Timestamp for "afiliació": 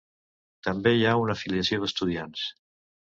1.39-1.81